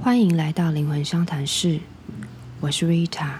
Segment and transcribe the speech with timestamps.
[0.00, 1.80] 欢迎来到灵魂商谈室，
[2.60, 3.30] 我是 Rita。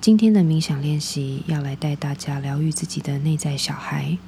[0.00, 4.18] 今天的冥想练习要来带大家疗愈自己的内在小孩。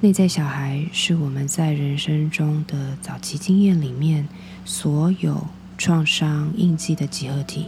[0.00, 4.28] 内在小孩是我们在人生中的早期经验里面
[4.64, 5.44] 所有
[5.76, 7.66] 创伤印记的集合体。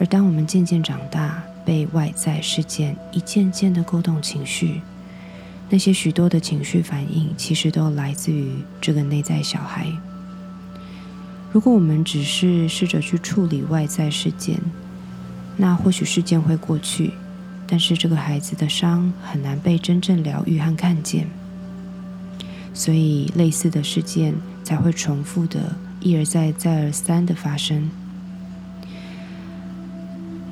[0.00, 4.80] 而当我们渐渐长大，被外在事件一件件的勾动情绪，
[5.70, 9.86] 那些许多的情绪反应，其实都来自于这个内在小孩。
[11.52, 14.58] 如果我们只是试着去处理外在事件，
[15.58, 17.12] 那或许事件会过去，
[17.66, 21.28] 但是这个孩子的伤很难被真正疗愈和看见，
[22.72, 24.34] 所以类似的事件
[24.64, 27.90] 才会重复的一而再、再而三的发生。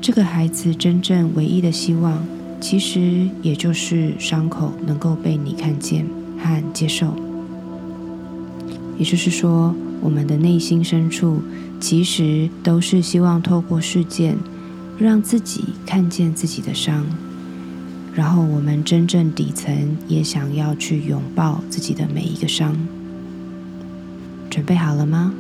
[0.03, 2.23] 这个孩子真正唯一的希望，
[2.61, 6.07] 其实也就是伤口能够被你看见
[6.39, 7.17] 和接受。
[8.99, 11.43] 也就是说，我们的内心深处，
[11.81, 14.37] 其实都是希望透过事件，
[14.99, 17.05] 让自己看见自己的伤，
[18.15, 22.77] 然后我们真正底层也想要去拥抱自己的每一个伤。
[24.49, 25.33] 准备好了吗？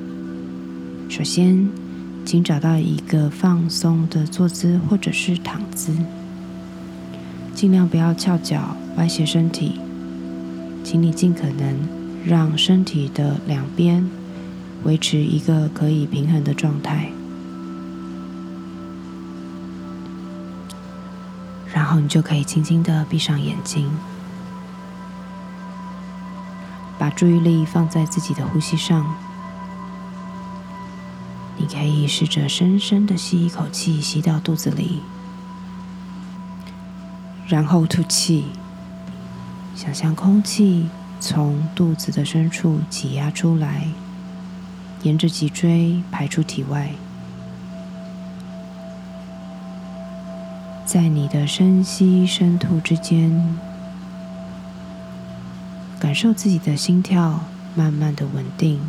[1.08, 1.68] 首先。
[2.22, 5.90] 请找到一个放松的坐姿，或者是躺姿，
[7.54, 9.80] 尽量不要翘脚、歪斜身体。
[10.84, 11.74] 请你尽可能
[12.24, 14.06] 让身体的两边
[14.84, 17.12] 维持一个可以平衡的状态，
[21.72, 23.90] 然后你就可以轻轻的闭上眼睛，
[26.98, 29.14] 把注意力放在自己的呼吸上。
[31.58, 35.02] 你可以试着深深的吸一口气，吸到肚子里，
[37.46, 38.46] 然后吐气。
[39.76, 40.88] 想象空气
[41.20, 43.88] 从肚子的深处挤压出来，
[45.02, 46.90] 沿着脊椎排出体外。
[50.84, 53.56] 在你的深吸深吐之间，
[56.00, 57.40] 感受自己的心跳
[57.74, 58.80] 慢慢的稳定。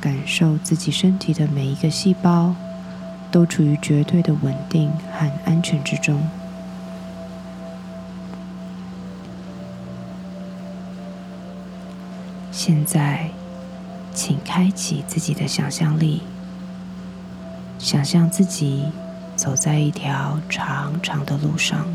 [0.00, 2.54] 感受自己身体的每一个细胞
[3.30, 6.22] 都处于绝对的稳定和安全之中。
[12.50, 13.29] 现在，
[14.22, 16.20] 请开启自己的想象力，
[17.78, 18.84] 想象自己
[19.34, 21.86] 走在一条长长的路上。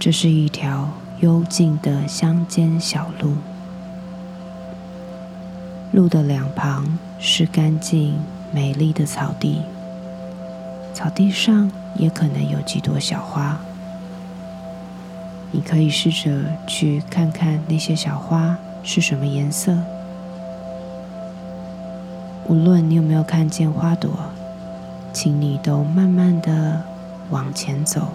[0.00, 0.88] 这是一条
[1.20, 3.36] 幽静的乡间小路。
[5.92, 8.18] 路的两旁是干净
[8.54, 9.60] 美丽的草地，
[10.94, 13.60] 草地上也可能有几朵小花。
[15.50, 19.76] 你可以试着去看看那些小花是什么颜色。
[22.48, 24.10] 无论你有没有看见花朵，
[25.12, 26.82] 请你都慢慢的
[27.30, 28.08] 往前走。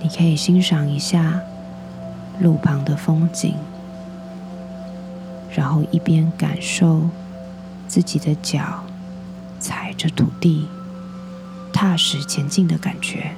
[0.00, 1.40] 你可以欣赏一下
[2.40, 3.54] 路旁的风景。
[5.54, 7.02] 然后一边感受
[7.86, 8.84] 自己的脚
[9.60, 10.66] 踩着土地
[11.72, 13.32] 踏实前进的感觉，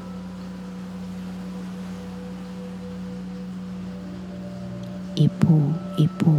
[5.14, 6.36] 一步一步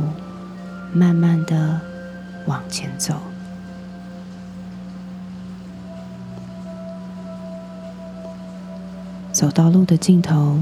[0.93, 1.79] 慢慢的
[2.45, 3.15] 往前走，
[9.31, 10.61] 走到路的尽头，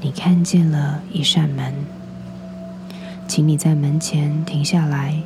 [0.00, 1.74] 你看见了一扇门。
[3.28, 5.22] 请你在门前停下来，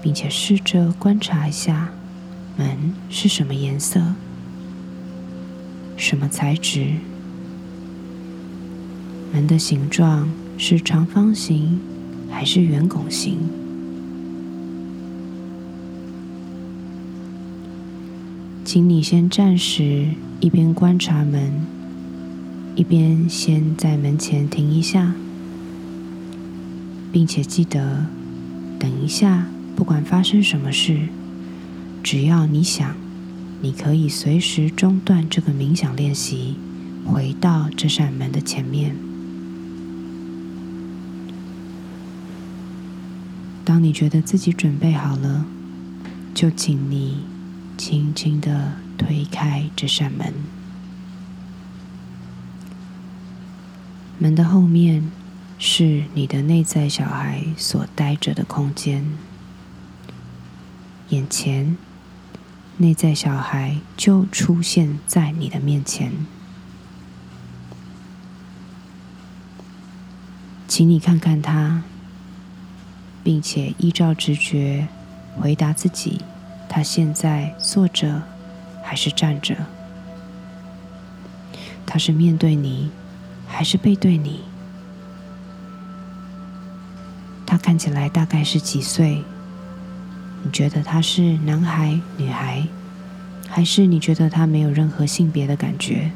[0.00, 1.88] 并且试着观察一下
[2.56, 4.00] 门是什么颜色、
[5.96, 6.94] 什么材质。
[9.32, 10.28] 门的形状
[10.64, 11.80] 是长方形
[12.30, 13.36] 还是圆拱形？
[18.64, 20.06] 请你先暂时
[20.38, 21.50] 一边观察门，
[22.76, 25.14] 一边先在门前停一下。
[27.10, 28.06] 并且记得，
[28.78, 31.08] 等一下，不管发生什么事，
[32.04, 32.94] 只要你想，
[33.60, 36.54] 你可以随时中断这个冥想练习，
[37.04, 38.94] 回到这扇门的前面。
[43.72, 45.46] 当你觉得自己准备好了，
[46.34, 47.24] 就请你
[47.78, 50.34] 轻轻的推开这扇门，
[54.18, 55.10] 门的后面。
[55.58, 59.06] 是你的内在小孩所待着的空间。
[61.08, 61.78] 眼前，
[62.76, 66.12] 内在小孩就出现在你的面前。
[70.68, 71.84] 请你看看他，
[73.22, 74.86] 并且依照直觉
[75.40, 76.20] 回答自己：
[76.68, 78.22] 他现在坐着
[78.82, 79.56] 还是站着？
[81.86, 82.90] 他是面对你
[83.46, 84.40] 还是背对你？
[87.46, 89.22] 他看起来大概是几岁？
[90.42, 92.66] 你觉得他是男孩、女孩，
[93.48, 96.10] 还是你觉得他没有任何性别的感觉？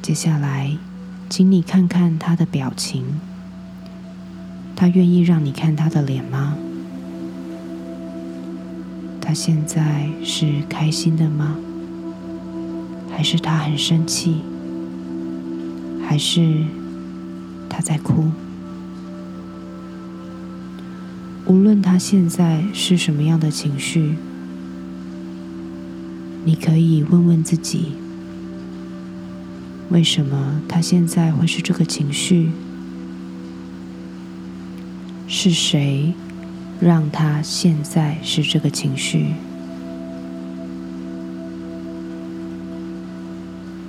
[0.00, 0.76] 接下来，
[1.28, 3.04] 请你看看他的表情。
[4.76, 6.56] 他愿意让你看他的脸吗？
[9.20, 11.56] 他现在是开心的吗？
[13.10, 14.42] 还是他很生气？
[16.06, 16.64] 还是
[17.68, 18.30] 他在哭？
[21.46, 24.16] 无论他现在是什么样的情绪，
[26.44, 27.92] 你可以问问自己：
[29.94, 32.50] 为什么他现在会是这个情绪？
[35.28, 36.12] 是谁
[36.80, 39.34] 让他现在是这个情绪？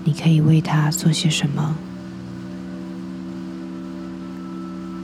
[0.03, 1.75] 你可以为他做些什么？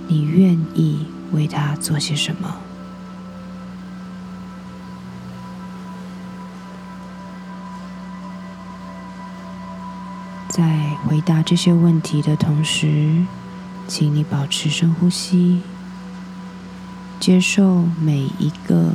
[0.08, 1.00] 你愿意
[1.32, 2.60] 为他做些什么？
[10.62, 13.26] 在回答这些问题的同时，
[13.88, 15.62] 请你保持深呼吸，
[17.20, 18.94] 接受每一个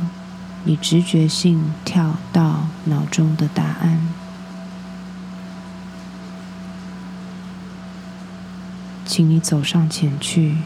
[0.63, 4.07] 你直觉性跳到脑中的答案。
[9.05, 10.59] 请你走上前去。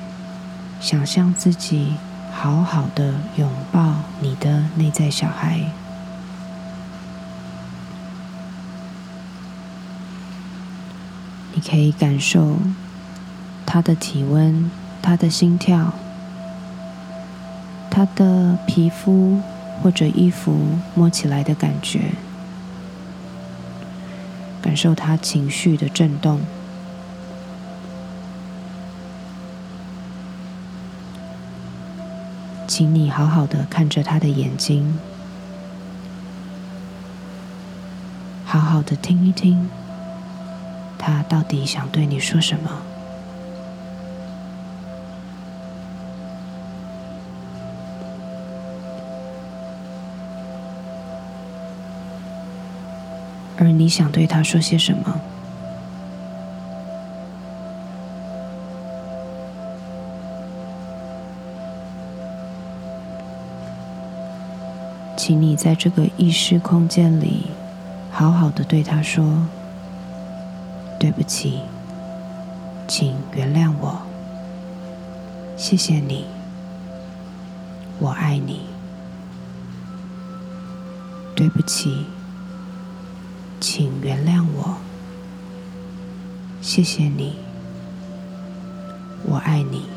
[0.79, 1.95] 想象自己
[2.31, 5.71] 好好的拥抱你的内在小孩，
[11.65, 12.57] 可以感受
[13.65, 14.69] 他的体温、
[15.01, 15.93] 他的心跳、
[17.89, 19.39] 他的皮肤
[19.81, 20.53] 或者衣服
[20.95, 22.11] 摸起来的感觉，
[24.61, 26.41] 感受他情绪的震动。
[32.67, 34.97] 请你好好的看着他的眼睛，
[38.45, 39.69] 好好的听一听，
[41.01, 42.69] 他到底想对你说什么。
[53.57, 55.19] 而你想对他说些什么？
[65.15, 67.51] 请你在这个意识空间里，
[68.11, 69.23] 好好的对他说
[71.01, 71.61] ：“对不起，
[72.87, 74.03] 请原谅我，
[75.57, 76.27] 谢谢你，
[77.97, 78.67] 我爱你。
[81.35, 82.05] 对不起，
[83.59, 84.77] 请原谅我，
[86.61, 87.37] 谢谢你，
[89.23, 89.87] 我爱你。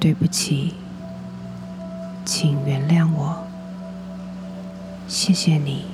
[0.00, 0.74] 对不起。”
[2.24, 3.44] 请原谅我，
[5.06, 5.84] 谢谢你，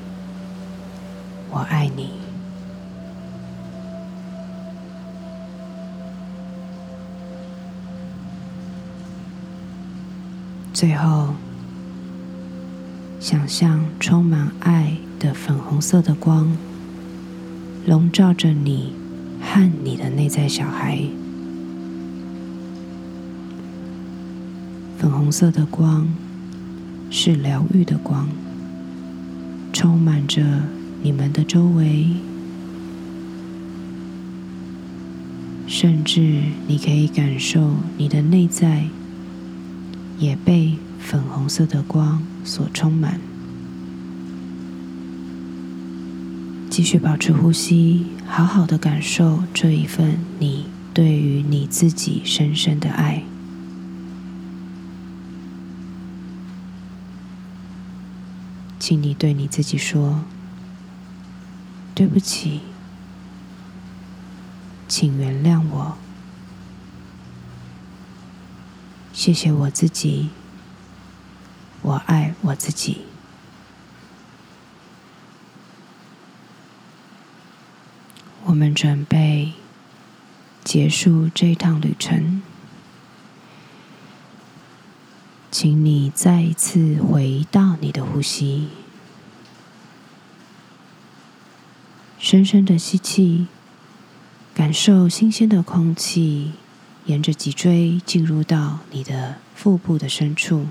[1.51, 2.11] 我爱你。
[10.73, 11.35] 最后，
[13.19, 16.57] 想象充满爱的粉红色的光，
[17.85, 18.93] 笼罩着你
[19.41, 21.01] 和你的内在小孩。
[24.99, 26.07] 粉红色的光
[27.11, 28.29] 是疗愈的光，
[29.73, 30.43] 充满着
[31.03, 32.09] 你们的周围，
[35.67, 36.21] 甚至
[36.67, 38.87] 你可以感受你的内在
[40.19, 43.21] 也被粉红色的光所充满。
[46.69, 53.23] 继续保持呼吸，好好的感受这一份你对于你自己深深的爱。
[58.79, 60.25] 请你对你自己说
[61.99, 62.61] ：“对不起，
[64.87, 65.99] 请原谅我，
[69.13, 70.31] 谢谢我自己，
[71.83, 72.99] 我爱我自己。”
[78.47, 79.55] 我们准备
[80.63, 82.41] 结束这趟旅程。
[85.51, 88.69] 请你再一次回到你的呼吸，
[92.31, 93.47] 深深的吸气，
[94.53, 96.53] 感受新鲜的空气
[97.07, 100.67] 沿着脊椎进入到你的腹部的深处，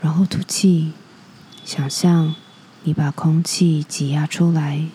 [0.00, 0.90] 然后吐气，
[1.64, 2.34] 想象
[2.82, 4.88] 你把空气挤压出来，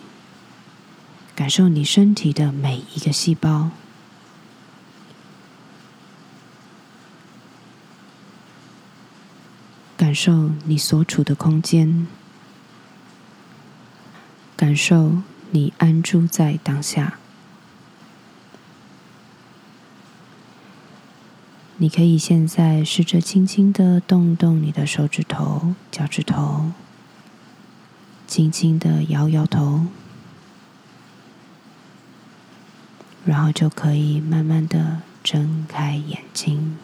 [1.34, 3.70] 感受你身体的每一个细胞。
[9.96, 12.06] 感受你所处的空间，
[14.58, 15.18] 感受
[15.52, 17.20] 你安住在当下。
[21.76, 26.72] 你可以现在试着轻轻的动动你的手指头、脚趾头，
[28.26, 29.86] 轻轻的摇摇头，
[33.24, 36.76] 然后就可以慢慢的睁开眼睛。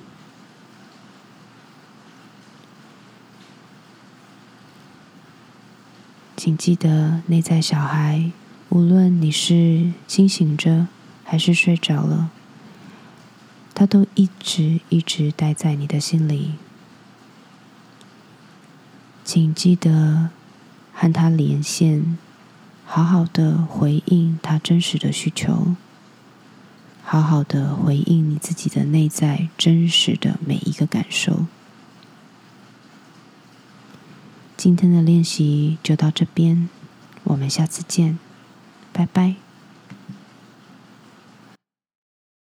[6.45, 8.31] 请记得，内在小孩，
[8.69, 10.89] 无论你是清醒着
[11.25, 12.29] 还是睡着了，
[13.73, 16.57] 他都一直一直待在你的心里。
[19.25, 20.29] 请记得
[20.93, 22.19] 和他连线，
[22.85, 25.75] 好好的回应他真实的需求，
[27.03, 31.47] 好好的回应你自己的内在真实的每一个感受。
[34.57, 36.69] 今天的练习就到这边，
[37.25, 38.19] 我们下次见，
[38.93, 39.44] 拜拜。